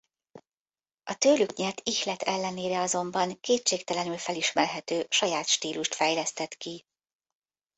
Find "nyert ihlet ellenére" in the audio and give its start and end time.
1.53-2.79